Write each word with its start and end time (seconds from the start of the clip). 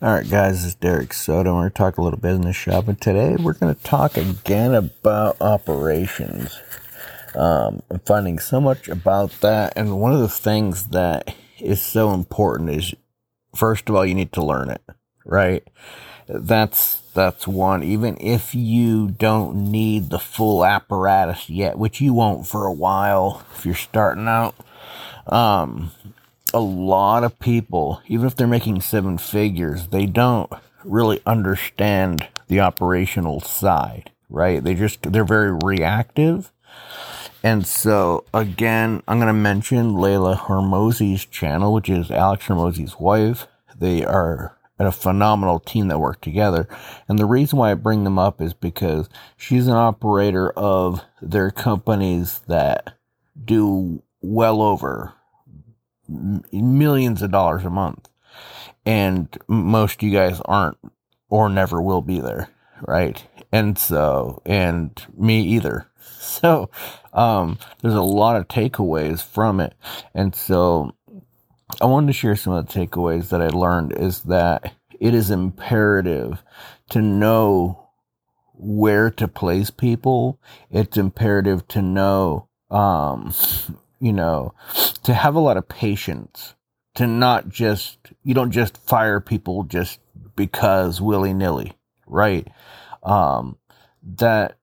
All 0.00 0.14
right, 0.14 0.30
guys, 0.30 0.62
this 0.62 0.64
is 0.66 0.74
Derek 0.76 1.12
Soto. 1.12 1.52
We're 1.52 1.62
going 1.62 1.70
to 1.70 1.74
talk 1.74 1.98
a 1.98 2.02
little 2.02 2.20
business 2.20 2.54
shop, 2.54 2.86
and 2.86 3.00
today 3.00 3.34
we're 3.34 3.54
going 3.54 3.74
to 3.74 3.82
talk 3.82 4.16
again 4.16 4.72
about 4.72 5.40
operations. 5.40 6.56
Um, 7.34 7.82
I'm 7.90 7.98
finding 8.06 8.38
so 8.38 8.60
much 8.60 8.86
about 8.86 9.32
that, 9.40 9.72
and 9.74 10.00
one 10.00 10.12
of 10.12 10.20
the 10.20 10.28
things 10.28 10.90
that 10.90 11.34
is 11.58 11.82
so 11.82 12.14
important 12.14 12.70
is, 12.70 12.94
first 13.56 13.88
of 13.88 13.96
all, 13.96 14.06
you 14.06 14.14
need 14.14 14.30
to 14.34 14.44
learn 14.44 14.70
it, 14.70 14.82
right? 15.24 15.66
That's 16.28 17.00
that's 17.12 17.48
one. 17.48 17.82
Even 17.82 18.18
if 18.20 18.54
you 18.54 19.08
don't 19.08 19.72
need 19.72 20.10
the 20.10 20.20
full 20.20 20.64
apparatus 20.64 21.50
yet, 21.50 21.76
which 21.76 22.00
you 22.00 22.14
won't 22.14 22.46
for 22.46 22.66
a 22.66 22.72
while 22.72 23.44
if 23.56 23.66
you're 23.66 23.74
starting 23.74 24.28
out. 24.28 24.54
Um, 25.26 25.90
a 26.54 26.60
lot 26.60 27.24
of 27.24 27.38
people, 27.38 28.00
even 28.06 28.26
if 28.26 28.34
they're 28.34 28.46
making 28.46 28.80
seven 28.80 29.18
figures, 29.18 29.88
they 29.88 30.06
don't 30.06 30.52
really 30.84 31.20
understand 31.26 32.26
the 32.48 32.60
operational 32.60 33.40
side, 33.40 34.10
right? 34.30 34.62
They 34.62 34.74
just, 34.74 35.12
they're 35.12 35.24
very 35.24 35.52
reactive. 35.52 36.52
And 37.42 37.66
so, 37.66 38.24
again, 38.34 39.02
I'm 39.06 39.18
going 39.18 39.28
to 39.28 39.32
mention 39.32 39.94
Leila 39.94 40.36
Hormozi's 40.36 41.24
channel, 41.24 41.72
which 41.72 41.88
is 41.88 42.10
Alex 42.10 42.46
Hormozi's 42.46 42.98
wife. 42.98 43.46
They 43.78 44.04
are 44.04 44.56
a 44.78 44.92
phenomenal 44.92 45.58
team 45.58 45.88
that 45.88 46.00
work 46.00 46.20
together. 46.20 46.68
And 47.08 47.18
the 47.18 47.26
reason 47.26 47.58
why 47.58 47.70
I 47.70 47.74
bring 47.74 48.04
them 48.04 48.18
up 48.18 48.40
is 48.40 48.54
because 48.54 49.08
she's 49.36 49.66
an 49.66 49.74
operator 49.74 50.50
of 50.50 51.04
their 51.20 51.50
companies 51.50 52.40
that 52.48 52.94
do 53.44 54.02
well 54.20 54.62
over 54.62 55.14
millions 56.08 57.22
of 57.22 57.30
dollars 57.30 57.64
a 57.64 57.70
month. 57.70 58.08
And 58.86 59.36
most 59.48 60.02
you 60.02 60.10
guys 60.10 60.40
aren't 60.44 60.78
or 61.28 61.48
never 61.48 61.82
will 61.82 62.00
be 62.02 62.20
there, 62.20 62.48
right? 62.80 63.22
And 63.52 63.78
so, 63.78 64.42
and 64.46 65.00
me 65.16 65.42
either. 65.42 65.86
So, 66.20 66.68
um, 67.14 67.58
there's 67.80 67.94
a 67.94 68.02
lot 68.02 68.36
of 68.36 68.48
takeaways 68.48 69.22
from 69.22 69.60
it. 69.60 69.74
And 70.14 70.34
so, 70.34 70.94
I 71.80 71.86
wanted 71.86 72.08
to 72.08 72.12
share 72.12 72.36
some 72.36 72.52
of 72.52 72.66
the 72.66 72.72
takeaways 72.72 73.28
that 73.28 73.40
I 73.40 73.48
learned 73.48 73.92
is 73.96 74.22
that 74.22 74.74
it 74.98 75.14
is 75.14 75.30
imperative 75.30 76.42
to 76.90 77.00
know 77.00 77.88
where 78.54 79.10
to 79.12 79.28
place 79.28 79.70
people. 79.70 80.40
It's 80.70 80.96
imperative 80.96 81.68
to 81.68 81.82
know, 81.82 82.48
um, 82.70 83.32
you 84.00 84.12
know, 84.12 84.54
to 85.02 85.14
have 85.14 85.34
a 85.34 85.40
lot 85.40 85.56
of 85.56 85.68
patience, 85.68 86.54
to 86.94 87.06
not 87.06 87.48
just, 87.48 87.98
you 88.22 88.34
don't 88.34 88.50
just 88.50 88.76
fire 88.76 89.20
people 89.20 89.64
just 89.64 90.00
because 90.36 91.00
willy 91.00 91.32
nilly, 91.32 91.72
right? 92.06 92.48
Um, 93.02 93.56
that, 94.02 94.58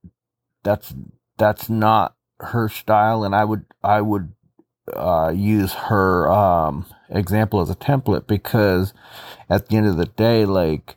that's, 0.63 0.93
that's 1.37 1.69
not 1.69 2.15
her 2.39 2.69
style. 2.69 3.23
And 3.23 3.35
I 3.35 3.45
would, 3.45 3.65
I 3.83 4.01
would, 4.01 4.33
uh, 4.93 5.31
use 5.35 5.73
her, 5.73 6.31
um, 6.31 6.85
example 7.09 7.61
as 7.61 7.69
a 7.69 7.75
template 7.75 8.27
because 8.27 8.93
at 9.49 9.67
the 9.67 9.77
end 9.77 9.87
of 9.87 9.97
the 9.97 10.05
day, 10.05 10.45
like, 10.45 10.95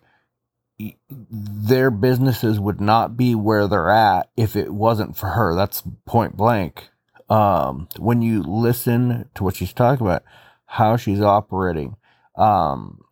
their 1.10 1.90
businesses 1.90 2.60
would 2.60 2.80
not 2.80 3.16
be 3.16 3.34
where 3.34 3.66
they're 3.66 3.90
at 3.90 4.30
if 4.36 4.54
it 4.54 4.72
wasn't 4.72 5.16
for 5.16 5.30
her. 5.30 5.54
That's 5.56 5.82
point 6.06 6.36
blank 6.36 6.90
um, 7.28 7.88
when 7.98 8.22
you 8.22 8.42
listen 8.42 9.28
to 9.34 9.44
what 9.44 9.56
she's 9.56 9.72
talking 9.72 10.06
about, 10.06 10.24
how 10.66 10.96
she's 10.96 11.20
operating, 11.20 11.96
um, 12.36 13.02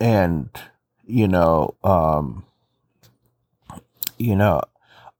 and 0.00 0.48
you 1.04 1.28
know, 1.28 1.76
um, 1.84 2.44
you 4.18 4.36
know, 4.36 4.60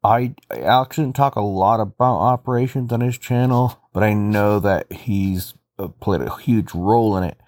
I 0.03 0.35
Alex 0.51 0.97
didn't 0.97 1.17
talk 1.17 1.37
a 1.37 1.41
lot 1.41 1.81
about 1.81 2.17
operations 2.17 2.93
on 2.93 3.01
his 3.01 3.19
channel, 3.19 3.81
but 3.93 4.03
I 4.03 4.13
know 4.13 4.61
that 4.61 4.93
he's 4.93 5.55
uh, 5.79 5.89
played 5.89 6.21
a 6.21 6.37
huge 6.37 6.75
role 6.75 7.17
in 7.17 7.25
it 7.25 7.41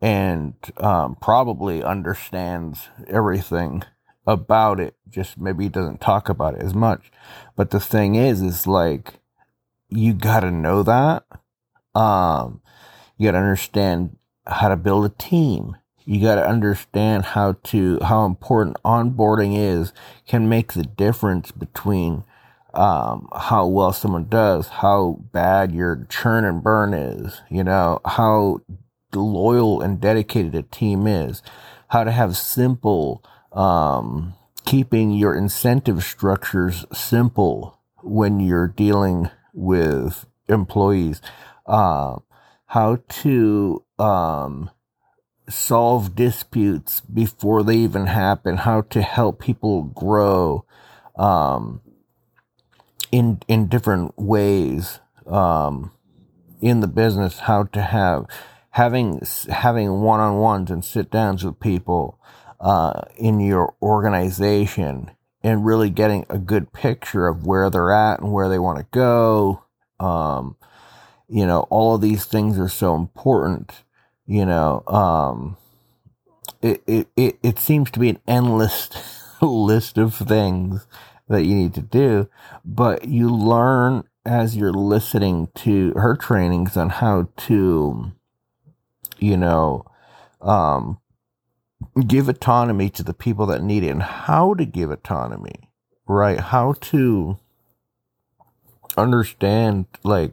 and 0.00 0.54
um, 0.78 1.16
probably 1.20 1.82
understands 1.82 2.88
everything 3.06 3.82
about 4.26 4.80
it. 4.80 4.96
Just 5.08 5.38
maybe 5.38 5.64
he 5.64 5.70
doesn't 5.70 6.00
talk 6.00 6.28
about 6.28 6.54
it 6.54 6.62
as 6.62 6.74
much. 6.74 7.10
But 7.56 7.70
the 7.70 7.80
thing 7.80 8.14
is, 8.14 8.42
is 8.42 8.66
like 8.66 9.19
you 9.90 10.14
gotta 10.14 10.50
know 10.50 10.82
that. 10.82 11.24
Um, 11.94 12.62
you 13.16 13.28
gotta 13.28 13.38
understand 13.38 14.16
how 14.46 14.68
to 14.68 14.76
build 14.76 15.04
a 15.04 15.10
team. 15.10 15.76
You 16.04 16.20
gotta 16.20 16.46
understand 16.46 17.24
how 17.26 17.56
to, 17.64 17.98
how 18.00 18.24
important 18.24 18.78
onboarding 18.84 19.56
is 19.56 19.92
can 20.26 20.48
make 20.48 20.72
the 20.72 20.84
difference 20.84 21.50
between, 21.50 22.24
um, 22.72 23.28
how 23.36 23.66
well 23.66 23.92
someone 23.92 24.28
does, 24.28 24.68
how 24.68 25.20
bad 25.32 25.72
your 25.72 26.06
churn 26.08 26.44
and 26.44 26.62
burn 26.62 26.94
is, 26.94 27.42
you 27.50 27.64
know, 27.64 28.00
how 28.04 28.60
loyal 29.12 29.82
and 29.82 30.00
dedicated 30.00 30.54
a 30.54 30.62
team 30.62 31.06
is, 31.06 31.42
how 31.88 32.04
to 32.04 32.12
have 32.12 32.36
simple, 32.36 33.24
um, 33.52 34.34
keeping 34.64 35.10
your 35.10 35.34
incentive 35.34 36.04
structures 36.04 36.84
simple 36.92 37.78
when 38.02 38.40
you're 38.40 38.68
dealing 38.68 39.28
with 39.52 40.26
employees, 40.48 41.20
uh, 41.66 42.16
how 42.66 42.98
to 43.08 43.84
um, 43.98 44.70
solve 45.48 46.14
disputes 46.14 47.00
before 47.00 47.62
they 47.62 47.76
even 47.76 48.06
happen, 48.06 48.58
how 48.58 48.82
to 48.82 49.02
help 49.02 49.40
people 49.40 49.82
grow 49.82 50.64
um, 51.16 51.80
in 53.12 53.40
in 53.48 53.66
different 53.66 54.16
ways 54.18 55.00
um, 55.26 55.92
in 56.60 56.80
the 56.80 56.88
business, 56.88 57.40
how 57.40 57.64
to 57.64 57.82
have 57.82 58.26
having 58.70 59.20
having 59.48 60.00
one 60.00 60.20
on 60.20 60.36
ones 60.36 60.70
and 60.70 60.84
sit 60.84 61.10
downs 61.10 61.44
with 61.44 61.58
people 61.60 62.18
uh, 62.60 63.02
in 63.16 63.40
your 63.40 63.74
organization 63.82 65.10
and 65.42 65.64
really 65.64 65.90
getting 65.90 66.26
a 66.28 66.38
good 66.38 66.72
picture 66.72 67.26
of 67.26 67.46
where 67.46 67.70
they're 67.70 67.92
at 67.92 68.20
and 68.20 68.32
where 68.32 68.48
they 68.48 68.58
want 68.58 68.78
to 68.78 68.86
go. 68.90 69.64
Um, 69.98 70.56
you 71.28 71.46
know, 71.46 71.60
all 71.70 71.94
of 71.94 72.00
these 72.00 72.24
things 72.24 72.58
are 72.58 72.68
so 72.68 72.94
important. 72.94 73.72
You 74.26 74.46
know, 74.46 74.84
um, 74.86 75.56
it, 76.62 76.82
it, 76.86 77.08
it, 77.16 77.38
it 77.42 77.58
seems 77.58 77.90
to 77.92 77.98
be 77.98 78.10
an 78.10 78.20
endless 78.26 78.90
list 79.40 79.98
of 79.98 80.14
things 80.14 80.86
that 81.28 81.44
you 81.44 81.54
need 81.54 81.74
to 81.74 81.82
do, 81.82 82.28
but 82.64 83.06
you 83.06 83.30
learn 83.30 84.04
as 84.26 84.56
you're 84.56 84.72
listening 84.72 85.48
to 85.54 85.92
her 85.96 86.16
trainings 86.16 86.76
on 86.76 86.90
how 86.90 87.28
to, 87.36 88.12
you 89.18 89.36
know, 89.36 89.84
um, 90.40 90.98
give 92.06 92.28
autonomy 92.28 92.90
to 92.90 93.02
the 93.02 93.14
people 93.14 93.46
that 93.46 93.62
need 93.62 93.84
it 93.84 93.88
and 93.90 94.02
how 94.02 94.54
to 94.54 94.64
give 94.64 94.90
autonomy, 94.90 95.70
right? 96.06 96.40
How 96.40 96.74
to 96.80 97.38
understand, 98.96 99.86
like, 100.02 100.32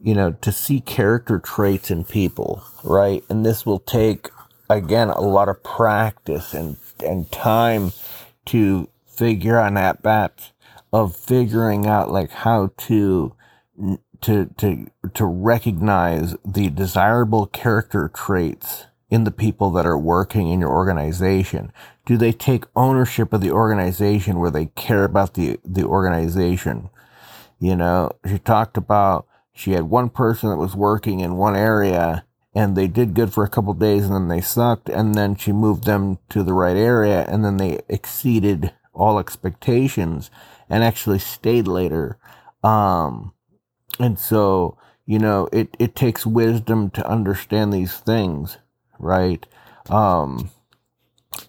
you 0.00 0.14
know, 0.14 0.32
to 0.32 0.52
see 0.52 0.80
character 0.80 1.38
traits 1.38 1.90
in 1.90 2.04
people, 2.04 2.62
right? 2.84 3.24
And 3.28 3.44
this 3.44 3.66
will 3.66 3.80
take, 3.80 4.28
again, 4.70 5.08
a 5.08 5.20
lot 5.20 5.48
of 5.48 5.62
practice 5.62 6.54
and, 6.54 6.76
and 7.04 7.30
time 7.32 7.92
to 8.46 8.88
figure 9.06 9.58
out 9.58 9.76
at 9.76 10.02
bats 10.02 10.52
of 10.92 11.14
figuring 11.16 11.86
out 11.86 12.10
like 12.10 12.30
how 12.30 12.70
to 12.76 13.34
to 14.20 14.46
to 14.56 14.86
to 15.14 15.24
recognize 15.24 16.34
the 16.44 16.70
desirable 16.70 17.46
character 17.46 18.10
traits 18.14 18.86
in 19.10 19.24
the 19.24 19.30
people 19.30 19.70
that 19.72 19.86
are 19.86 19.98
working 19.98 20.48
in 20.48 20.60
your 20.60 20.70
organization? 20.70 21.72
Do 22.04 22.16
they 22.16 22.32
take 22.32 22.64
ownership 22.76 23.32
of 23.32 23.40
the 23.40 23.50
organization 23.50 24.38
where 24.38 24.50
they 24.50 24.66
care 24.66 25.04
about 25.04 25.34
the, 25.34 25.58
the 25.64 25.84
organization? 25.84 26.90
You 27.58 27.76
know, 27.76 28.12
she 28.28 28.38
talked 28.38 28.76
about 28.76 29.26
she 29.52 29.72
had 29.72 29.84
one 29.84 30.08
person 30.08 30.50
that 30.50 30.56
was 30.56 30.76
working 30.76 31.20
in 31.20 31.36
one 31.36 31.56
area 31.56 32.24
and 32.54 32.76
they 32.76 32.86
did 32.86 33.14
good 33.14 33.32
for 33.32 33.44
a 33.44 33.48
couple 33.48 33.74
days 33.74 34.04
and 34.04 34.14
then 34.14 34.28
they 34.28 34.40
sucked 34.40 34.88
and 34.88 35.14
then 35.14 35.34
she 35.34 35.52
moved 35.52 35.84
them 35.84 36.18
to 36.28 36.42
the 36.42 36.52
right 36.52 36.76
area 36.76 37.24
and 37.28 37.44
then 37.44 37.56
they 37.56 37.80
exceeded 37.88 38.72
all 38.94 39.18
expectations 39.18 40.30
and 40.68 40.84
actually 40.84 41.18
stayed 41.18 41.66
later. 41.66 42.18
Um, 42.62 43.32
and 43.98 44.18
so, 44.18 44.78
you 45.06 45.18
know, 45.18 45.48
it, 45.52 45.76
it 45.78 45.96
takes 45.96 46.26
wisdom 46.26 46.90
to 46.90 47.08
understand 47.08 47.72
these 47.72 47.98
things 47.98 48.58
right? 48.98 49.44
Um, 49.90 50.50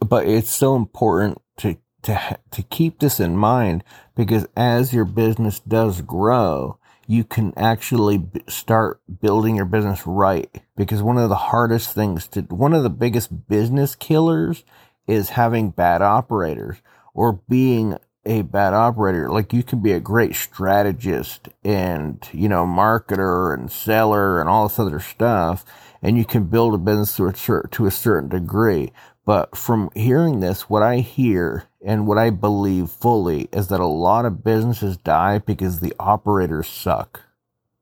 but 0.06 0.28
it's 0.28 0.54
so 0.54 0.76
important 0.76 1.42
to 1.58 1.78
to 2.04 2.40
to 2.52 2.64
keep 2.64 3.00
this 3.00 3.20
in 3.20 3.36
mind 3.36 3.84
because 4.16 4.48
as 4.56 4.94
your 4.94 5.06
business 5.06 5.60
does 5.60 6.02
grow, 6.02 6.80
you 7.08 7.24
can 7.24 7.54
actually 7.58 8.20
b- 8.20 8.42
start 8.48 9.02
building 9.22 9.56
your 9.56 9.66
business 9.66 10.06
right. 10.06 10.50
Because 10.78 11.02
one 11.02 11.18
of 11.18 11.30
the 11.30 11.36
hardest 11.36 11.94
things 11.94 12.28
to, 12.30 12.42
one 12.42 12.74
of 12.74 12.84
the 12.84 12.90
biggest 12.90 13.48
business 13.48 13.96
killers 13.96 14.64
is 15.08 15.30
having 15.30 15.72
bad 15.72 16.04
operators 16.04 16.78
or 17.16 17.42
being 17.50 17.98
a 18.26 18.44
bad 18.44 18.74
operator. 18.74 19.28
Like 19.30 19.54
you 19.54 19.64
can 19.64 19.82
be 19.82 19.92
a 19.92 20.00
great 20.00 20.36
strategist 20.36 21.50
and, 21.64 22.24
you 22.32 22.48
know, 22.48 22.66
marketer 22.66 23.56
and 23.56 23.72
seller 23.72 24.40
and 24.40 24.48
all 24.48 24.68
this 24.68 24.78
other 24.78 25.00
stuff. 25.00 25.66
And 26.02 26.18
you 26.18 26.26
can 26.26 26.46
build 26.46 26.74
a 26.74 26.78
business 26.78 27.16
to 27.18 27.28
a, 27.28 27.68
to 27.68 27.86
a 27.86 27.92
certain 27.92 28.30
degree. 28.30 28.92
But 29.26 29.56
from 29.56 29.92
hearing 29.96 30.40
this, 30.40 30.70
what 30.70 30.82
I 30.82 30.98
hear 30.98 31.66
and 31.86 32.08
what 32.08 32.18
I 32.18 32.30
believe 32.30 32.90
fully 32.90 33.50
is 33.52 33.68
that 33.68 33.80
a 33.80 33.88
lot 33.88 34.26
of 34.26 34.44
businesses 34.44 34.98
die 34.98 35.40
because 35.40 35.80
the 35.80 35.94
operators 36.00 36.68
suck, 36.68 37.22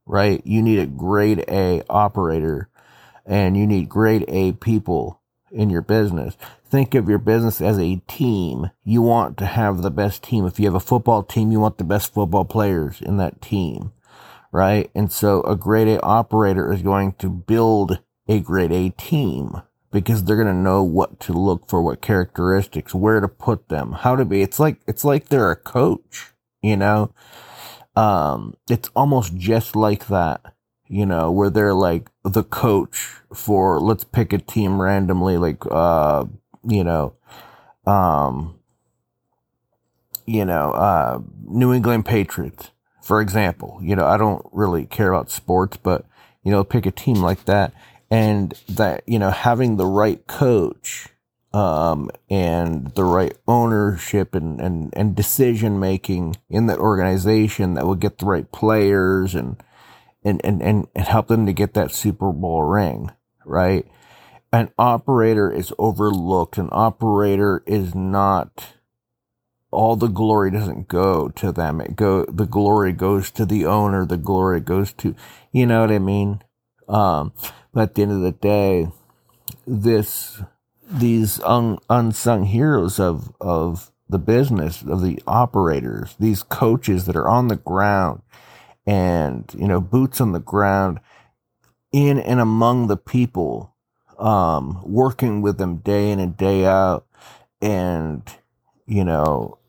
right? 0.05 0.41
You 0.45 0.61
need 0.61 0.79
a 0.79 0.85
grade 0.85 1.45
A 1.47 1.83
operator 1.89 2.69
and 3.25 3.55
you 3.55 3.67
need 3.67 3.89
grade 3.89 4.25
A 4.27 4.53
people 4.53 5.21
in 5.51 5.69
your 5.69 5.81
business 5.81 6.35
think 6.69 6.95
of 6.95 7.09
your 7.09 7.17
business 7.19 7.61
as 7.61 7.79
a 7.79 8.01
team. 8.07 8.69
You 8.83 9.01
want 9.01 9.37
to 9.37 9.45
have 9.45 9.81
the 9.81 9.91
best 9.91 10.23
team. 10.23 10.45
If 10.45 10.59
you 10.59 10.65
have 10.65 10.75
a 10.75 10.79
football 10.79 11.23
team, 11.23 11.51
you 11.51 11.59
want 11.59 11.77
the 11.77 11.83
best 11.83 12.13
football 12.13 12.45
players 12.45 13.01
in 13.01 13.17
that 13.17 13.41
team, 13.41 13.93
right? 14.51 14.89
And 14.93 15.11
so 15.11 15.41
a 15.43 15.55
grade 15.55 15.87
A 15.87 16.01
operator 16.01 16.71
is 16.71 16.81
going 16.81 17.13
to 17.13 17.29
build 17.29 17.99
a 18.27 18.39
grade 18.39 18.71
A 18.71 18.89
team 18.89 19.61
because 19.91 20.23
they're 20.23 20.35
going 20.35 20.47
to 20.47 20.53
know 20.53 20.83
what 20.83 21.19
to 21.21 21.33
look 21.33 21.69
for, 21.69 21.81
what 21.81 22.01
characteristics, 22.01 22.93
where 22.93 23.19
to 23.19 23.27
put 23.27 23.69
them, 23.69 23.93
how 23.93 24.15
to 24.15 24.25
be. 24.25 24.41
It's 24.41 24.59
like, 24.59 24.79
it's 24.87 25.05
like 25.05 25.29
they're 25.29 25.51
a 25.51 25.55
coach, 25.55 26.33
you 26.61 26.75
know? 26.75 27.13
Um, 27.95 28.55
it's 28.69 28.89
almost 28.95 29.35
just 29.35 29.75
like 29.75 30.07
that 30.07 30.53
you 30.89 31.05
know, 31.05 31.31
where 31.31 31.49
they're 31.49 31.73
like 31.73 32.09
the 32.23 32.43
coach 32.43 33.17
for 33.33 33.79
let's 33.79 34.03
pick 34.03 34.31
a 34.31 34.37
team 34.37 34.81
randomly, 34.81 35.37
like 35.37 35.65
uh 35.69 36.25
you 36.63 36.83
know, 36.83 37.13
um, 37.85 38.59
you 40.25 40.43
know, 40.43 40.71
uh, 40.71 41.19
New 41.45 41.73
England 41.73 42.05
Patriots, 42.05 42.71
for 43.01 43.21
example. 43.21 43.79
You 43.81 43.95
know, 43.95 44.05
I 44.05 44.17
don't 44.17 44.45
really 44.51 44.85
care 44.85 45.11
about 45.11 45.31
sports, 45.31 45.77
but 45.77 46.05
you 46.43 46.51
know, 46.51 46.63
pick 46.63 46.85
a 46.85 46.91
team 46.91 47.17
like 47.17 47.45
that, 47.45 47.73
and 48.09 48.53
that 48.69 49.03
you 49.07 49.19
know, 49.19 49.31
having 49.31 49.77
the 49.77 49.85
right 49.85 50.25
coach, 50.27 51.09
um, 51.53 52.09
and 52.29 52.87
the 52.95 53.03
right 53.03 53.35
ownership 53.47 54.35
and 54.35 54.59
and 54.59 54.93
and 54.95 55.15
decision 55.15 55.79
making 55.79 56.35
in 56.49 56.67
that 56.67 56.79
organization 56.79 57.73
that 57.75 57.85
will 57.85 57.95
get 57.95 58.17
the 58.19 58.25
right 58.25 58.51
players 58.51 59.35
and 59.35 59.61
and 60.23 60.41
and 60.43 60.61
and, 60.61 60.87
and 60.95 61.05
help 61.05 61.27
them 61.27 61.45
to 61.45 61.53
get 61.53 61.73
that 61.73 61.93
Super 61.93 62.31
Bowl 62.31 62.63
ring, 62.63 63.11
right? 63.45 63.85
an 64.51 64.71
operator 64.77 65.51
is 65.51 65.73
overlooked. 65.77 66.57
An 66.57 66.69
operator 66.71 67.63
is 67.65 67.93
not 67.93 68.73
all 69.71 69.95
the 69.95 70.07
glory 70.07 70.51
doesn't 70.51 70.87
go 70.87 71.29
to 71.29 71.51
them. 71.51 71.81
It 71.81 71.95
go 71.95 72.25
the 72.25 72.45
glory 72.45 72.93
goes 72.93 73.31
to 73.31 73.45
the 73.45 73.65
owner. 73.65 74.05
The 74.05 74.17
glory 74.17 74.61
goes 74.61 74.93
to 74.93 75.15
you 75.51 75.65
know 75.65 75.81
what 75.81 75.91
I 75.91 75.99
mean. 75.99 76.41
Um, 76.87 77.33
but 77.77 77.83
at 77.83 77.93
the 77.93 78.01
end 78.01 78.11
of 78.11 78.21
the 78.21 78.31
day, 78.31 78.87
this 79.67 80.41
these 80.89 81.39
un, 81.41 81.77
unsung 81.91 82.45
heroes 82.45 82.99
of 82.99 83.31
of 83.39 83.91
the 84.09 84.17
business 84.17 84.81
of 84.81 85.03
the 85.03 85.21
operators, 85.27 86.15
these 86.19 86.41
coaches 86.41 87.05
that 87.05 87.15
are 87.15 87.29
on 87.29 87.49
the 87.49 87.55
ground 87.55 88.23
and 88.87 89.53
you 89.55 89.67
know 89.67 89.79
boots 89.79 90.19
on 90.19 90.31
the 90.31 90.39
ground 90.39 90.99
in 91.91 92.17
and 92.17 92.39
among 92.39 92.87
the 92.87 92.97
people 92.97 93.75
um, 94.17 94.81
working 94.83 95.43
with 95.43 95.59
them 95.59 95.75
day 95.75 96.09
in 96.09 96.19
and 96.19 96.35
day 96.35 96.65
out 96.65 97.05
and, 97.61 98.23
you 98.87 99.03
know, 99.03 99.59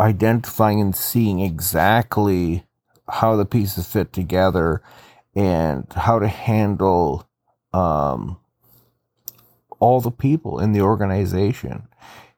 identifying 0.00 0.80
and 0.80 0.96
seeing 0.96 1.38
exactly 1.38 2.64
how 3.08 3.36
the 3.36 3.46
pieces 3.46 3.86
fit 3.86 4.12
together 4.12 4.82
and 5.36 5.86
how 5.92 6.18
to 6.18 6.26
handle 6.26 7.28
um, 7.76 8.38
all 9.78 10.00
the 10.00 10.10
people 10.10 10.58
in 10.58 10.72
the 10.72 10.80
organization 10.80 11.88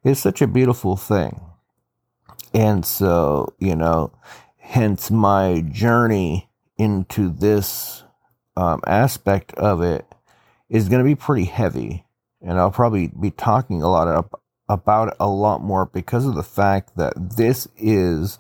is 0.03 0.19
such 0.19 0.43
a 0.43 0.49
beautiful 0.49 0.97
thing. 0.97 1.41
And 2.53 2.85
so, 2.85 3.55
you 3.59 3.77
know, 3.77 4.13
hence 4.57 5.11
my 5.11 5.61
journey 5.71 6.49
into 6.77 7.31
this 7.31 8.03
um, 8.57 8.81
aspect 8.87 9.53
of 9.55 9.81
it 9.81 10.07
is 10.69 10.89
going 10.89 11.03
to 11.03 11.09
be 11.09 11.15
pretty 11.15 11.45
heavy. 11.45 12.05
And 12.41 12.59
I'll 12.59 12.73
probably 12.73 13.09
be 13.09 13.31
talking 13.31 13.83
a 13.83 13.89
lot 13.89 14.29
about 14.69 15.09
it 15.09 15.15
a 15.21 15.29
lot 15.29 15.63
more 15.63 15.87
because 15.87 16.27
of 16.27 16.35
the 16.35 16.43
fact 16.43 16.97
that 16.97 17.37
this 17.37 17.69
is 17.77 18.39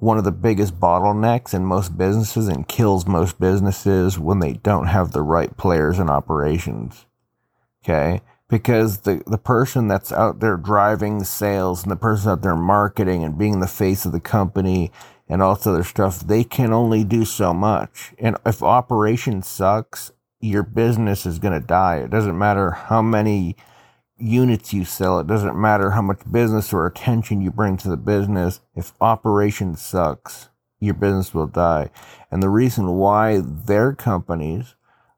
one 0.00 0.18
of 0.18 0.24
the 0.24 0.32
biggest 0.32 0.80
bottlenecks 0.80 1.54
in 1.54 1.64
most 1.64 1.96
businesses 1.96 2.48
and 2.48 2.66
kills 2.66 3.06
most 3.06 3.38
businesses 3.38 4.18
when 4.18 4.40
they 4.40 4.54
don't 4.54 4.86
have 4.86 5.12
the 5.12 5.22
right 5.22 5.56
players 5.56 5.98
and 5.98 6.10
operations. 6.10 7.06
Okay. 7.84 8.20
Because 8.48 8.98
the, 8.98 9.22
the 9.26 9.38
person 9.38 9.86
that's 9.86 10.10
out 10.10 10.40
there 10.40 10.56
driving 10.56 11.22
sales 11.22 11.82
and 11.84 11.92
the 11.92 11.96
person 11.96 12.32
out 12.32 12.42
there 12.42 12.56
marketing 12.56 13.22
and 13.22 13.38
being 13.38 13.60
the 13.60 13.68
face 13.68 14.04
of 14.04 14.10
the 14.10 14.20
company 14.20 14.90
and 15.28 15.40
all 15.40 15.54
this 15.54 15.66
other 15.68 15.84
stuff, 15.84 16.20
they 16.20 16.42
can 16.42 16.72
only 16.72 17.04
do 17.04 17.24
so 17.24 17.54
much. 17.54 18.12
And 18.18 18.36
if 18.44 18.60
operation 18.60 19.42
sucks 19.42 20.10
your 20.40 20.62
business 20.62 21.26
is 21.26 21.38
going 21.38 21.58
to 21.58 21.66
die. 21.66 21.98
It 21.98 22.10
doesn't 22.10 22.38
matter 22.38 22.70
how 22.70 23.02
many 23.02 23.56
units 24.20 24.72
you 24.72 24.84
sell. 24.84 25.20
It 25.20 25.26
doesn't 25.26 25.60
matter 25.60 25.92
how 25.92 26.02
much 26.02 26.20
business 26.30 26.72
or 26.72 26.86
attention 26.86 27.40
you 27.40 27.50
bring 27.50 27.76
to 27.78 27.88
the 27.88 27.96
business. 27.96 28.60
If 28.74 28.92
operation 29.00 29.76
sucks, 29.76 30.48
your 30.80 30.94
business 30.94 31.34
will 31.34 31.46
die. 31.46 31.90
And 32.30 32.42
the 32.42 32.48
reason 32.50 32.92
why 32.92 33.40
their 33.44 33.92
companies 33.94 34.74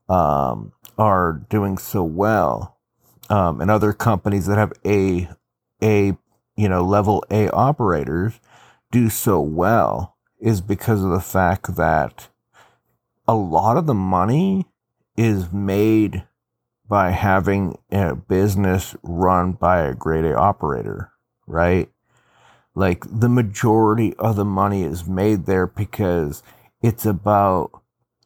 um, 0.09 0.73
are 0.99 1.45
doing 1.49 1.79
so 1.79 2.03
well, 2.05 2.79
um, 3.31 3.61
and 3.61 3.71
other 3.71 3.93
companies 3.93 4.47
that 4.47 4.59
have 4.59 4.73
a 4.85 5.29
a 5.83 6.17
you 6.57 6.69
know 6.69 6.85
level 6.85 7.25
A 7.31 7.49
operators 7.51 8.41
do 8.91 9.09
so 9.09 9.41
well 9.41 10.17
is 10.41 10.61
because 10.61 11.03
of 11.03 11.11
the 11.11 11.21
fact 11.21 11.77
that 11.77 12.29
a 13.27 13.35
lot 13.35 13.77
of 13.77 13.87
the 13.87 13.95
money 13.95 14.67
is 15.17 15.53
made 15.53 16.25
by 16.93 17.11
having 17.11 17.75
a 17.91 18.15
business 18.15 18.95
run 19.03 19.53
by 19.53 19.81
a 19.81 19.95
grade 19.95 20.27
A 20.27 20.37
operator, 20.37 21.11
right? 21.47 21.89
Like 22.75 23.03
the 23.11 23.31
majority 23.31 24.15
of 24.17 24.37
the 24.37 24.45
money 24.45 24.83
is 24.83 25.07
made 25.07 25.47
there 25.47 25.67
because 25.67 26.43
it's 26.83 27.07
about, 27.07 27.71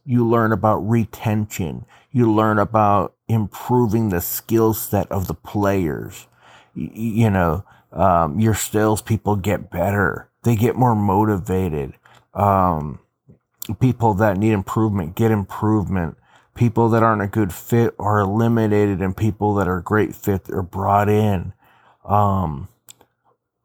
you 0.05 0.29
learn 0.29 0.51
about 0.51 0.79
retention. 0.79 1.85
You 2.11 2.33
learn 2.33 2.59
about 2.59 3.15
improving 3.29 4.09
the 4.09 4.21
skill 4.21 4.75
set 4.75 5.13
of 5.13 5.29
the 5.29 5.35
players. 5.35 6.27
You, 6.75 6.91
you 6.93 7.31
know, 7.31 7.65
um, 7.93 8.41
your 8.41 8.55
salespeople 8.55 9.37
get 9.37 9.71
better. 9.71 10.29
They 10.43 10.57
get 10.57 10.75
more 10.75 10.97
motivated. 10.97 11.95
Um, 12.35 12.99
people 13.79 14.15
that 14.15 14.39
need 14.39 14.51
improvement 14.51 15.15
get 15.15 15.31
improvement 15.31 16.17
people 16.57 16.89
that 16.89 17.03
aren't 17.03 17.23
a 17.23 17.29
good 17.29 17.53
fit 17.53 17.95
are 17.99 18.19
eliminated 18.19 19.01
and 19.01 19.17
people 19.17 19.55
that 19.55 19.69
are 19.69 19.81
great 19.81 20.15
fit 20.15 20.51
are 20.51 20.63
brought 20.63 21.09
in. 21.09 21.53
Um, 22.05 22.69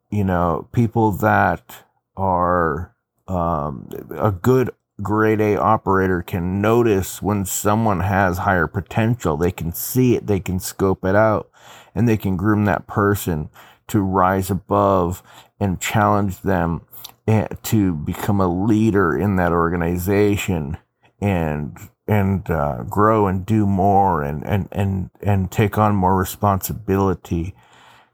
you 0.09 0.23
know, 0.23 0.67
people 0.71 1.11
that 1.13 1.85
are 2.17 2.93
um, 3.27 3.89
a 4.11 4.31
good 4.31 4.71
grade 5.01 5.41
A 5.41 5.55
operator 5.55 6.21
can 6.21 6.61
notice 6.61 7.21
when 7.21 7.45
someone 7.45 8.01
has 8.01 8.39
higher 8.39 8.67
potential. 8.67 9.37
They 9.37 9.51
can 9.51 9.73
see 9.73 10.15
it, 10.15 10.27
they 10.27 10.39
can 10.39 10.59
scope 10.59 11.05
it 11.05 11.15
out, 11.15 11.49
and 11.95 12.07
they 12.07 12.17
can 12.17 12.35
groom 12.35 12.65
that 12.65 12.87
person 12.87 13.49
to 13.87 14.01
rise 14.01 14.49
above 14.49 15.23
and 15.59 15.79
challenge 15.79 16.41
them 16.41 16.81
eh, 17.27 17.47
to 17.63 17.93
become 17.93 18.39
a 18.39 18.47
leader 18.47 19.17
in 19.17 19.37
that 19.37 19.51
organization 19.51 20.77
and 21.19 21.77
and 22.11 22.51
uh, 22.51 22.83
grow 22.89 23.25
and 23.25 23.45
do 23.45 23.65
more 23.65 24.21
and, 24.21 24.45
and, 24.45 24.67
and, 24.73 25.09
and 25.21 25.49
take 25.49 25.77
on 25.77 25.95
more 25.95 26.17
responsibility. 26.17 27.55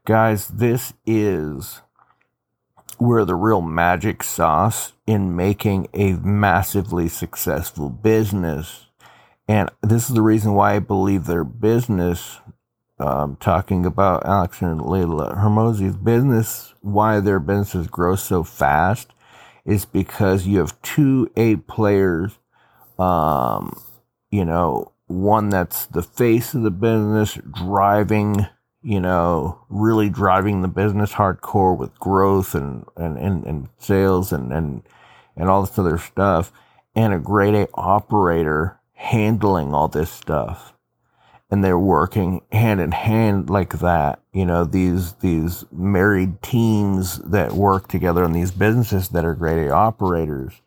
Guys, 0.04 0.46
this 0.46 0.92
is 1.04 1.80
where 2.98 3.24
the 3.24 3.34
real 3.34 3.60
magic 3.60 4.22
sauce 4.22 4.92
in 5.04 5.34
making 5.34 5.88
a 5.94 6.12
massively 6.12 7.08
successful 7.08 7.90
business. 7.90 8.86
And 9.48 9.68
this 9.82 10.08
is 10.08 10.14
the 10.14 10.22
reason 10.22 10.54
why 10.54 10.76
I 10.76 10.78
believe 10.78 11.26
their 11.26 11.42
business, 11.42 12.38
um, 13.00 13.36
talking 13.40 13.84
about 13.84 14.24
Alex 14.24 14.62
and 14.62 14.80
Leila 14.80 15.34
Hormozi's 15.34 15.96
business, 15.96 16.72
why 16.82 17.18
their 17.18 17.40
businesses 17.40 17.88
grow 17.88 18.14
so 18.14 18.44
fast 18.44 19.08
is 19.64 19.84
because 19.84 20.46
you 20.46 20.58
have 20.60 20.80
two 20.82 21.28
A 21.36 21.56
players, 21.56 22.38
um, 22.96 23.76
you 24.30 24.44
know, 24.44 24.92
one 25.06 25.48
that's 25.48 25.86
the 25.86 26.02
face 26.02 26.54
of 26.54 26.62
the 26.62 26.70
business, 26.70 27.38
driving, 27.52 28.46
you 28.82 29.00
know, 29.00 29.64
really 29.68 30.08
driving 30.10 30.62
the 30.62 30.68
business 30.68 31.12
hardcore 31.14 31.76
with 31.76 31.98
growth 31.98 32.54
and, 32.54 32.84
and, 32.96 33.16
and, 33.16 33.44
and 33.44 33.68
sales 33.78 34.32
and, 34.32 34.52
and, 34.52 34.82
and 35.36 35.48
all 35.48 35.62
this 35.62 35.78
other 35.78 35.98
stuff, 35.98 36.52
and 36.94 37.14
a 37.14 37.18
grade 37.18 37.54
A 37.54 37.68
operator 37.74 38.78
handling 38.94 39.72
all 39.72 39.88
this 39.88 40.10
stuff. 40.10 40.74
And 41.50 41.64
they're 41.64 41.78
working 41.78 42.42
hand 42.52 42.80
in 42.80 42.92
hand 42.92 43.48
like 43.48 43.78
that. 43.78 44.20
You 44.34 44.44
know, 44.44 44.64
these, 44.64 45.14
these 45.14 45.64
married 45.72 46.42
teams 46.42 47.18
that 47.20 47.52
work 47.52 47.88
together 47.88 48.22
in 48.24 48.32
these 48.32 48.50
businesses 48.50 49.08
that 49.10 49.24
are 49.24 49.34
grade 49.34 49.68
A 49.68 49.70
operators. 49.70 50.60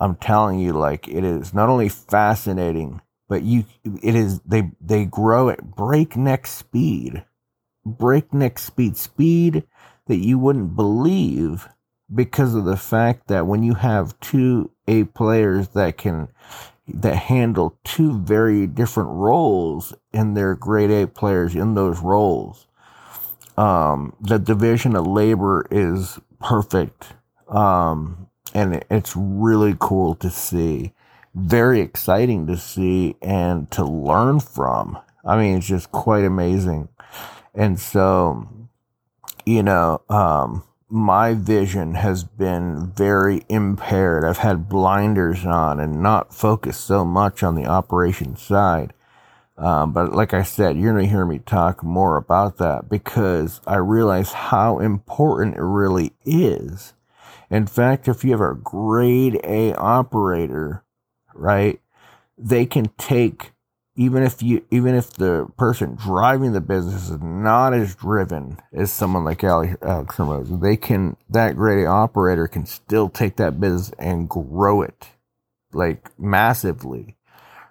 I'm 0.00 0.16
telling 0.16 0.58
you, 0.58 0.72
like, 0.72 1.08
it 1.08 1.24
is 1.24 1.54
not 1.54 1.68
only 1.68 1.88
fascinating, 1.88 3.02
but 3.28 3.42
you, 3.42 3.64
it 4.02 4.14
is, 4.14 4.40
they, 4.40 4.70
they 4.80 5.04
grow 5.04 5.50
at 5.50 5.76
breakneck 5.76 6.46
speed, 6.46 7.24
breakneck 7.84 8.58
speed, 8.58 8.96
speed 8.96 9.64
that 10.06 10.16
you 10.16 10.38
wouldn't 10.38 10.74
believe 10.74 11.68
because 12.12 12.54
of 12.54 12.64
the 12.64 12.76
fact 12.76 13.28
that 13.28 13.46
when 13.46 13.62
you 13.62 13.74
have 13.74 14.18
two 14.20 14.70
A 14.88 15.04
players 15.04 15.68
that 15.68 15.96
can 15.98 16.28
that 16.88 17.16
handle 17.16 17.78
two 17.84 18.18
very 18.18 18.66
different 18.66 19.10
roles 19.10 19.94
and 20.12 20.36
they're 20.36 20.56
grade 20.56 20.90
A 20.90 21.06
players 21.06 21.54
in 21.54 21.74
those 21.74 22.00
roles. 22.00 22.66
Um, 23.56 24.14
the 24.20 24.38
division 24.38 24.96
of 24.96 25.06
labor 25.06 25.66
is 25.70 26.18
perfect. 26.40 27.12
Um, 27.48 28.28
and 28.54 28.84
it's 28.90 29.14
really 29.16 29.76
cool 29.78 30.14
to 30.16 30.30
see, 30.30 30.92
very 31.34 31.80
exciting 31.80 32.46
to 32.46 32.56
see 32.56 33.16
and 33.22 33.70
to 33.72 33.84
learn 33.84 34.40
from. 34.40 34.98
I 35.24 35.36
mean, 35.36 35.58
it's 35.58 35.66
just 35.66 35.92
quite 35.92 36.24
amazing. 36.24 36.88
And 37.54 37.78
so, 37.78 38.48
you 39.44 39.62
know, 39.62 40.02
um, 40.08 40.64
my 40.88 41.34
vision 41.34 41.94
has 41.94 42.24
been 42.24 42.92
very 42.96 43.44
impaired. 43.48 44.24
I've 44.24 44.38
had 44.38 44.68
blinders 44.68 45.46
on 45.46 45.78
and 45.78 46.02
not 46.02 46.34
focused 46.34 46.84
so 46.84 47.04
much 47.04 47.42
on 47.42 47.54
the 47.54 47.66
operation 47.66 48.36
side. 48.36 48.92
Um, 49.56 49.92
but 49.92 50.12
like 50.12 50.32
I 50.32 50.42
said, 50.42 50.78
you're 50.78 50.92
going 50.92 51.04
to 51.04 51.10
hear 51.10 51.26
me 51.26 51.38
talk 51.38 51.84
more 51.84 52.16
about 52.16 52.56
that 52.58 52.88
because 52.88 53.60
I 53.66 53.76
realize 53.76 54.32
how 54.32 54.78
important 54.78 55.56
it 55.56 55.62
really 55.62 56.12
is. 56.24 56.94
In 57.50 57.66
fact, 57.66 58.08
if 58.08 58.24
you 58.24 58.30
have 58.32 58.40
a 58.40 58.54
grade 58.54 59.40
A 59.44 59.74
operator, 59.74 60.84
right, 61.34 61.80
they 62.38 62.66
can 62.66 62.90
take 62.98 63.52
even 63.96 64.22
if 64.22 64.42
you 64.42 64.64
even 64.70 64.94
if 64.94 65.12
the 65.12 65.46
person 65.58 65.96
driving 65.96 66.52
the 66.52 66.60
business 66.60 67.10
is 67.10 67.20
not 67.20 67.74
as 67.74 67.94
driven 67.94 68.58
as 68.72 68.90
someone 68.90 69.24
like 69.24 69.44
Alex 69.44 69.76
Hormozi, 69.82 70.60
they 70.60 70.76
can 70.76 71.16
that 71.28 71.56
grade 71.56 71.84
A 71.84 71.88
operator 71.88 72.46
can 72.46 72.64
still 72.66 73.08
take 73.08 73.36
that 73.36 73.60
business 73.60 73.92
and 73.98 74.28
grow 74.28 74.82
it 74.82 75.08
like 75.72 76.08
massively, 76.18 77.16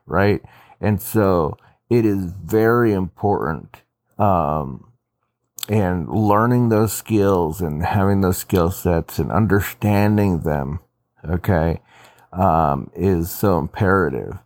right? 0.05 0.41
And 0.79 1.01
so 1.01 1.57
it 1.89 2.05
is 2.05 2.25
very 2.25 2.93
important 2.93 3.81
um, 4.19 4.88
and 5.69 6.09
learning 6.09 6.69
those 6.69 6.91
skills 6.91 7.61
and 7.61 7.85
having 7.85 8.21
those 8.21 8.37
skill 8.37 8.71
sets 8.71 9.19
and 9.19 9.31
understanding 9.31 10.41
them, 10.41 10.79
okay, 11.23 11.79
um, 12.33 12.91
is 12.95 13.31
so 13.31 13.57
imperative 13.57 14.39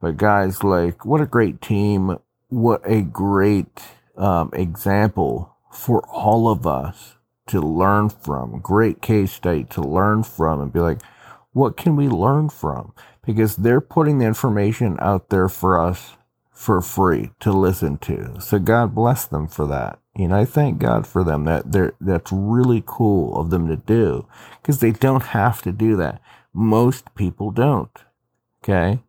but 0.00 0.16
guys, 0.16 0.62
like, 0.62 1.04
what 1.04 1.20
a 1.20 1.26
great 1.26 1.60
team. 1.60 2.18
What 2.48 2.82
a 2.84 3.02
great 3.02 3.82
um, 4.16 4.50
example 4.52 5.56
for 5.72 6.00
all 6.08 6.48
of 6.48 6.66
us 6.66 7.16
to 7.48 7.60
learn 7.60 8.08
from. 8.08 8.60
Great 8.60 9.02
case 9.02 9.32
study 9.32 9.64
to 9.64 9.82
learn 9.82 10.22
from 10.22 10.60
and 10.60 10.72
be 10.72 10.80
like, 10.80 11.02
what 11.52 11.76
can 11.76 11.96
we 11.96 12.08
learn 12.08 12.48
from? 12.48 12.92
Because 13.24 13.56
they're 13.56 13.80
putting 13.80 14.18
the 14.18 14.26
information 14.26 14.96
out 15.00 15.30
there 15.30 15.48
for 15.48 15.80
us 15.80 16.14
for 16.52 16.80
free 16.80 17.30
to 17.40 17.52
listen 17.52 17.98
to. 17.98 18.40
So 18.40 18.58
God 18.58 18.94
bless 18.94 19.26
them 19.26 19.48
for 19.48 19.66
that. 19.66 19.98
Know, 20.26 20.36
I 20.36 20.44
thank 20.44 20.78
God 20.78 21.06
for 21.06 21.22
them. 21.22 21.44
That 21.44 21.70
they're, 21.70 21.94
that's 22.00 22.32
really 22.32 22.82
cool 22.84 23.38
of 23.38 23.50
them 23.50 23.68
to 23.68 23.76
do 23.76 24.26
because 24.60 24.80
they 24.80 24.90
don't 24.90 25.22
have 25.26 25.62
to 25.62 25.70
do 25.70 25.94
that. 25.96 26.20
Most 26.52 27.14
people 27.14 27.52
don't. 27.52 27.96
Okay. 28.64 29.00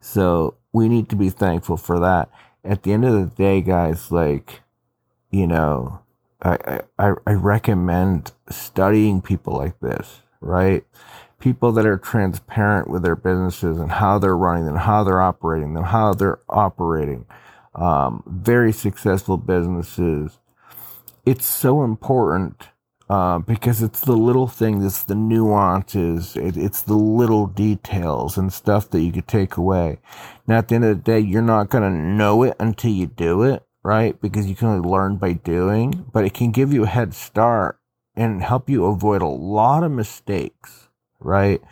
So 0.00 0.56
we 0.72 0.88
need 0.88 1.08
to 1.08 1.16
be 1.16 1.30
thankful 1.30 1.76
for 1.76 1.98
that. 1.98 2.30
At 2.64 2.84
the 2.84 2.92
end 2.92 3.04
of 3.04 3.14
the 3.14 3.34
day, 3.34 3.60
guys, 3.60 4.12
like, 4.12 4.60
you 5.30 5.48
know, 5.48 6.00
I, 6.42 6.80
I, 6.98 7.12
I 7.26 7.32
recommend 7.32 8.32
studying 8.48 9.20
people 9.20 9.54
like 9.56 9.80
this, 9.80 10.20
right? 10.40 10.84
People 11.40 11.72
that 11.72 11.86
are 11.86 11.98
transparent 11.98 12.88
with 12.88 13.02
their 13.02 13.16
businesses 13.16 13.78
and 13.78 13.90
how 13.90 14.18
they're 14.18 14.36
running 14.36 14.66
them, 14.66 14.76
how 14.76 15.02
they're 15.02 15.20
operating 15.22 15.74
them, 15.74 15.84
how 15.84 16.14
they're 16.14 16.40
operating. 16.48 17.26
Um, 17.74 18.22
very 18.26 18.72
successful 18.72 19.36
businesses. 19.38 20.38
It's 21.24 21.46
so 21.46 21.84
important 21.84 22.68
uh, 23.08 23.38
because 23.38 23.80
it's 23.80 24.00
the 24.00 24.16
little 24.16 24.48
things, 24.48 24.84
it's 24.84 25.04
the 25.04 25.14
nuances, 25.14 26.34
it, 26.34 26.56
it's 26.56 26.82
the 26.82 26.96
little 26.96 27.46
details 27.46 28.36
and 28.36 28.52
stuff 28.52 28.90
that 28.90 29.02
you 29.02 29.12
could 29.12 29.28
take 29.28 29.56
away. 29.56 29.98
Now, 30.48 30.58
at 30.58 30.68
the 30.68 30.74
end 30.74 30.84
of 30.84 30.96
the 30.96 31.02
day, 31.02 31.20
you're 31.20 31.42
not 31.42 31.70
going 31.70 31.84
to 31.84 31.96
know 31.96 32.42
it 32.42 32.56
until 32.58 32.90
you 32.90 33.06
do 33.06 33.44
it, 33.44 33.62
right? 33.84 34.20
Because 34.20 34.48
you 34.48 34.56
can 34.56 34.68
only 34.68 34.88
learn 34.88 35.16
by 35.16 35.34
doing, 35.34 36.06
but 36.12 36.24
it 36.24 36.34
can 36.34 36.50
give 36.50 36.72
you 36.72 36.82
a 36.82 36.88
head 36.88 37.14
start 37.14 37.78
and 38.16 38.42
help 38.42 38.68
you 38.68 38.86
avoid 38.86 39.22
a 39.22 39.26
lot 39.26 39.84
of 39.84 39.92
mistakes, 39.92 40.88
right? 41.20 41.62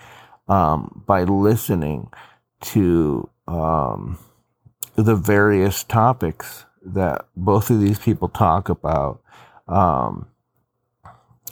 Um, 0.46 1.02
by 1.06 1.24
listening 1.24 2.10
to 2.60 3.28
um, 3.48 4.16
the 4.94 5.16
various 5.16 5.82
topics 5.82 6.66
that 6.84 7.26
both 7.36 7.70
of 7.70 7.80
these 7.80 7.98
people 7.98 8.28
talk 8.28 8.68
about. 8.68 9.20
Um, 9.68 10.26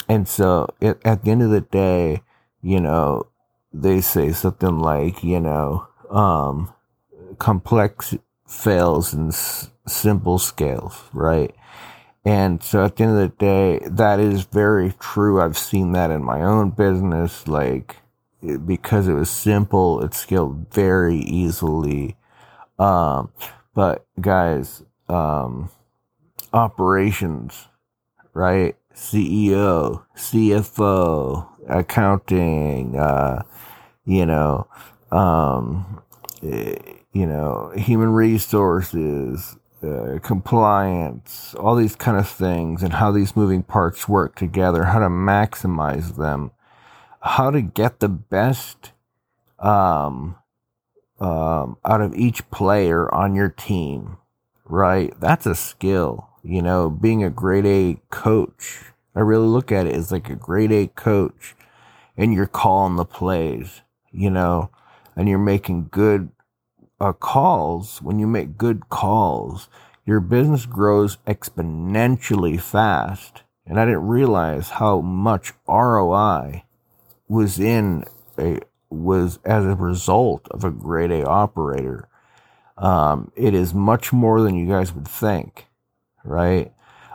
and 0.08 0.28
so 0.28 0.68
it, 0.80 1.00
at 1.04 1.24
the 1.24 1.30
end 1.30 1.42
of 1.42 1.50
the 1.50 1.60
day, 1.60 2.22
you 2.62 2.80
know, 2.80 3.26
they 3.72 4.00
say 4.00 4.32
something 4.32 4.78
like, 4.78 5.22
you 5.22 5.40
know, 5.40 5.86
um, 6.10 6.72
complex 7.38 8.14
fails 8.46 9.12
in 9.14 9.28
s- 9.28 9.70
simple 9.86 10.38
scales, 10.38 11.02
right? 11.12 11.54
And 12.24 12.62
so 12.62 12.84
at 12.84 12.96
the 12.96 13.04
end 13.04 13.12
of 13.12 13.18
the 13.18 13.36
day, 13.38 13.80
that 13.88 14.20
is 14.20 14.44
very 14.44 14.92
true. 15.00 15.40
I've 15.40 15.58
seen 15.58 15.92
that 15.92 16.10
in 16.10 16.22
my 16.24 16.42
own 16.42 16.70
business. 16.70 17.48
Like, 17.48 17.96
because 18.66 19.08
it 19.08 19.14
was 19.14 19.30
simple, 19.30 20.02
it 20.02 20.14
scaled 20.14 20.72
very 20.72 21.16
easily. 21.16 22.16
Um, 22.78 23.32
but 23.74 24.06
guys, 24.20 24.82
um, 25.08 25.70
operations, 26.52 27.68
right? 28.34 28.76
CEO, 28.94 30.04
CFO, 30.16 31.46
accounting, 31.68 32.96
uh, 32.98 33.42
you 34.04 34.26
know, 34.26 34.66
um, 35.12 36.02
eh, 36.42 36.74
you 37.12 37.26
know, 37.26 37.72
human 37.76 38.10
resources, 38.10 39.56
uh, 39.82 40.18
compliance, 40.22 41.54
all 41.54 41.76
these 41.76 41.94
kind 41.94 42.16
of 42.16 42.28
things, 42.28 42.82
and 42.82 42.94
how 42.94 43.12
these 43.12 43.36
moving 43.36 43.62
parts 43.62 44.08
work 44.08 44.34
together, 44.34 44.84
how 44.84 44.98
to 44.98 45.08
maximize 45.08 46.16
them, 46.16 46.50
how 47.20 47.50
to 47.50 47.62
get 47.62 48.00
the 48.00 48.08
best 48.08 48.92
um, 49.58 50.36
um, 51.20 51.76
out 51.84 52.00
of 52.00 52.14
each 52.14 52.48
player 52.50 53.12
on 53.14 53.34
your 53.34 53.48
team, 53.48 54.18
right? 54.68 55.12
That's 55.20 55.46
a 55.46 55.54
skill 55.54 56.28
you 56.48 56.62
know, 56.62 56.88
being 56.88 57.22
a 57.22 57.30
grade 57.30 57.66
A 57.66 58.00
coach. 58.10 58.92
I 59.14 59.20
really 59.20 59.46
look 59.46 59.72
at 59.72 59.86
it 59.86 59.94
as 59.94 60.12
like 60.12 60.30
a 60.30 60.36
grade 60.36 60.72
A 60.72 60.86
coach 60.86 61.54
and 62.16 62.32
you're 62.32 62.46
calling 62.46 62.96
the 62.96 63.04
plays, 63.04 63.82
you 64.10 64.30
know, 64.30 64.70
and 65.14 65.28
you're 65.28 65.38
making 65.38 65.88
good 65.90 66.30
uh, 67.00 67.12
calls. 67.12 68.00
When 68.00 68.18
you 68.18 68.26
make 68.26 68.56
good 68.56 68.88
calls, 68.88 69.68
your 70.06 70.20
business 70.20 70.66
grows 70.66 71.18
exponentially 71.26 72.60
fast. 72.60 73.42
And 73.66 73.78
I 73.78 73.84
didn't 73.84 74.06
realize 74.06 74.70
how 74.70 75.00
much 75.02 75.52
ROI 75.68 76.64
was 77.28 77.60
in 77.60 78.04
a, 78.38 78.60
was 78.88 79.38
as 79.44 79.66
a 79.66 79.74
result 79.74 80.48
of 80.50 80.64
a 80.64 80.70
grade 80.70 81.10
A 81.10 81.26
operator. 81.26 82.08
Um, 82.78 83.32
it 83.36 83.54
is 83.54 83.74
much 83.74 84.12
more 84.12 84.40
than 84.40 84.54
you 84.54 84.68
guys 84.68 84.92
would 84.92 85.08
think 85.08 85.68
right? 86.28 86.72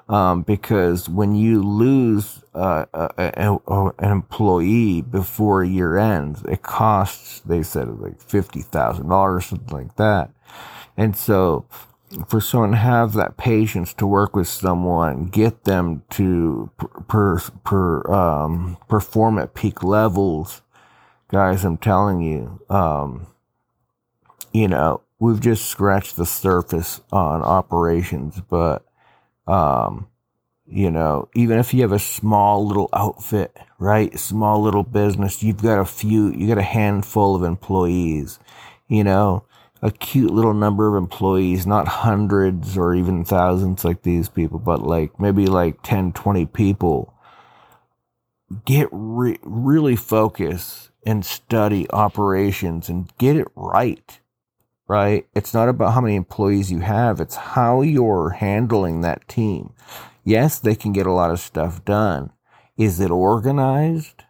Um, 0.09 0.41
because 0.41 1.07
when 1.07 1.33
you 1.35 1.63
lose 1.63 2.43
uh, 2.53 2.85
a, 2.93 3.09
a, 3.17 3.91
an 3.99 4.11
employee 4.11 5.01
before 5.01 5.63
year 5.63 5.97
ends, 5.97 6.43
it 6.43 6.61
costs, 6.61 7.39
they 7.41 7.63
said, 7.63 7.87
like 7.99 8.19
$50,000, 8.19 9.43
something 9.43 9.77
like 9.77 9.95
that. 9.95 10.31
And 10.97 11.15
so 11.15 11.65
for 12.27 12.41
someone 12.41 12.71
to 12.71 12.77
have 12.77 13.13
that 13.13 13.37
patience 13.37 13.93
to 13.95 14.05
work 14.05 14.35
with 14.35 14.47
someone, 14.47 15.27
get 15.27 15.63
them 15.63 16.03
to 16.11 16.69
per, 17.07 17.39
per, 17.63 18.11
um, 18.11 18.77
perform 18.89 19.39
at 19.39 19.53
peak 19.53 19.83
levels, 19.83 20.61
guys, 21.29 21.63
I'm 21.63 21.77
telling 21.77 22.21
you, 22.21 22.59
um, 22.69 23.27
you 24.51 24.67
know, 24.67 25.01
we've 25.23 25.39
just 25.39 25.67
scratched 25.67 26.17
the 26.17 26.25
surface 26.25 26.99
on 27.09 27.41
operations, 27.41 28.41
but, 28.49 28.85
um, 29.47 30.05
you 30.65 30.91
know, 30.91 31.29
even 31.33 31.57
if 31.59 31.73
you 31.73 31.81
have 31.81 31.93
a 31.93 31.99
small 31.99 32.67
little 32.67 32.89
outfit, 32.91 33.55
right? 33.79 34.19
Small 34.19 34.61
little 34.61 34.83
business, 34.83 35.41
you've 35.41 35.61
got 35.61 35.79
a 35.79 35.85
few, 35.85 36.29
you 36.33 36.45
got 36.45 36.57
a 36.57 36.61
handful 36.61 37.37
of 37.37 37.43
employees, 37.43 38.37
you 38.89 39.01
know, 39.01 39.45
a 39.81 39.91
cute 39.91 40.29
little 40.29 40.53
number 40.53 40.89
of 40.89 41.01
employees, 41.01 41.65
not 41.65 41.87
hundreds 41.87 42.77
or 42.77 42.93
even 42.93 43.23
thousands 43.23 43.85
like 43.85 44.01
these 44.01 44.27
people, 44.27 44.59
but 44.59 44.81
like 44.81 45.21
maybe 45.21 45.45
like 45.45 45.81
10, 45.83 46.11
20 46.11 46.45
people. 46.47 47.13
Get 48.65 48.89
re- 48.91 49.39
really 49.41 49.95
focus 49.95 50.91
and 51.05 51.25
study 51.25 51.89
operations 51.91 52.89
and 52.89 53.09
get 53.17 53.37
it 53.37 53.47
right. 53.55 54.19
Right? 54.87 55.27
It's 55.33 55.53
not 55.53 55.69
about 55.69 55.93
how 55.93 56.01
many 56.01 56.15
employees 56.15 56.71
you 56.71 56.79
have, 56.79 57.19
it's 57.19 57.35
how 57.35 57.81
you're 57.81 58.31
handling 58.31 59.01
that 59.01 59.27
team. 59.27 59.73
Yes, 60.23 60.59
they 60.59 60.75
can 60.75 60.93
get 60.93 61.07
a 61.07 61.13
lot 61.13 61.31
of 61.31 61.39
stuff 61.39 61.83
done. 61.83 62.31
Is 62.77 62.99
it 62.99 63.11
organized? 63.11 64.23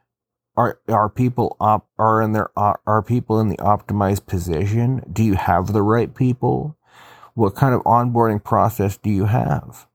are 0.55 0.79
are 0.87 1.09
people 1.09 1.55
op 1.59 1.87
are 1.97 2.21
in 2.21 2.33
their 2.33 2.49
are 2.57 3.01
people 3.01 3.39
in 3.39 3.49
the 3.49 3.57
optimized 3.57 4.25
position? 4.25 5.03
Do 5.11 5.23
you 5.23 5.35
have 5.35 5.73
the 5.73 5.81
right 5.81 6.13
people? 6.13 6.77
What 7.33 7.55
kind 7.55 7.73
of 7.73 7.81
onboarding 7.83 8.43
process 8.43 8.97
do 8.97 9.09
you 9.09 9.25
have? 9.25 9.87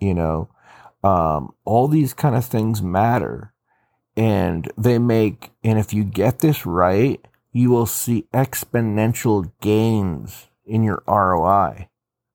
You 0.00 0.14
know, 0.14 0.50
um, 1.04 1.54
all 1.64 1.86
these 1.86 2.12
kind 2.12 2.34
of 2.34 2.44
things 2.44 2.82
matter, 2.82 3.52
and 4.16 4.70
they 4.76 4.98
make. 4.98 5.50
And 5.62 5.78
if 5.78 5.94
you 5.94 6.02
get 6.02 6.40
this 6.40 6.66
right, 6.66 7.24
you 7.56 7.70
will 7.70 7.86
see 7.86 8.26
exponential 8.34 9.50
gains 9.62 10.48
in 10.66 10.82
your 10.82 11.02
ROI 11.08 11.88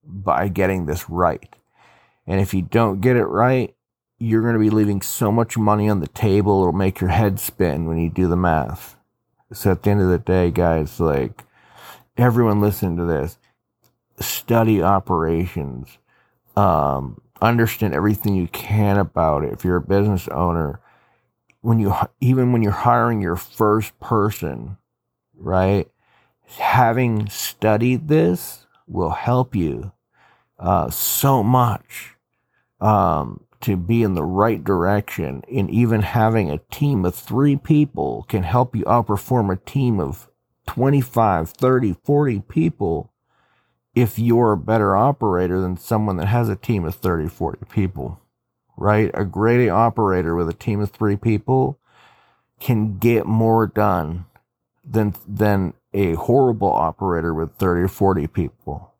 by 0.03 0.47
getting 0.47 0.87
this 0.87 1.11
right. 1.11 1.55
And 2.25 2.41
if 2.41 2.55
you 2.55 2.63
don't 2.63 3.01
get 3.01 3.15
it 3.15 3.25
right, 3.25 3.75
you're 4.17 4.41
going 4.41 4.55
to 4.55 4.59
be 4.59 4.71
leaving 4.71 4.99
so 4.99 5.31
much 5.31 5.59
money 5.59 5.87
on 5.87 5.99
the 5.99 6.07
table 6.07 6.61
it'll 6.61 6.73
make 6.73 6.99
your 6.99 7.11
head 7.11 7.39
spin 7.39 7.85
when 7.85 7.99
you 7.99 8.09
do 8.09 8.27
the 8.27 8.35
math. 8.35 8.97
So 9.53 9.69
at 9.69 9.83
the 9.83 9.91
end 9.91 10.01
of 10.01 10.09
the 10.09 10.17
day 10.17 10.49
guys 10.49 10.99
like 10.99 11.43
everyone 12.17 12.59
listen 12.59 12.97
to 12.97 13.05
this. 13.05 13.37
Study 14.19 14.81
operations. 14.81 15.99
Um, 16.55 17.21
understand 17.39 17.93
everything 17.93 18.33
you 18.33 18.47
can 18.47 18.97
about 18.97 19.43
it. 19.43 19.53
If 19.53 19.63
you're 19.63 19.75
a 19.75 19.81
business 19.81 20.27
owner 20.29 20.79
when 21.61 21.77
you 21.77 21.93
even 22.19 22.51
when 22.51 22.63
you're 22.63 22.71
hiring 22.71 23.21
your 23.21 23.35
first 23.35 23.99
person 23.99 24.77
right 25.41 25.89
having 26.59 27.29
studied 27.29 28.07
this 28.07 28.65
will 28.87 29.11
help 29.11 29.55
you 29.55 29.91
uh, 30.59 30.89
so 30.89 31.41
much 31.41 32.15
um, 32.79 33.43
to 33.61 33.77
be 33.77 34.03
in 34.03 34.15
the 34.15 34.23
right 34.23 34.63
direction 34.63 35.43
and 35.51 35.69
even 35.69 36.01
having 36.01 36.49
a 36.49 36.59
team 36.71 37.05
of 37.05 37.15
three 37.15 37.55
people 37.55 38.25
can 38.27 38.43
help 38.43 38.75
you 38.75 38.83
outperform 38.85 39.51
a 39.51 39.55
team 39.57 39.99
of 39.99 40.27
25, 40.67 41.49
30, 41.49 41.95
40 42.03 42.39
people 42.41 43.11
if 43.93 44.17
you're 44.17 44.53
a 44.53 44.57
better 44.57 44.95
operator 44.95 45.59
than 45.59 45.77
someone 45.77 46.17
that 46.17 46.27
has 46.27 46.49
a 46.49 46.55
team 46.55 46.85
of 46.85 46.95
30, 46.95 47.27
40 47.27 47.65
people, 47.69 48.21
right? 48.77 49.11
A 49.13 49.25
great 49.25 49.69
operator 49.69 50.35
with 50.35 50.47
a 50.47 50.53
team 50.53 50.79
of 50.79 50.91
three 50.91 51.17
people 51.17 51.79
can 52.59 52.97
get 52.97 53.25
more 53.25 53.67
done 53.67 54.25
than, 54.85 55.15
than 55.27 55.73
a 55.93 56.13
horrible 56.15 56.71
operator 56.71 57.33
with 57.33 57.55
30 57.55 57.83
or 57.83 57.87
40 57.89 58.27
people. 58.27 58.93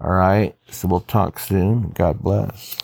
All 0.00 0.12
right. 0.12 0.56
So 0.70 0.88
we'll 0.88 1.00
talk 1.00 1.38
soon. 1.38 1.90
God 1.90 2.20
bless. 2.20 2.76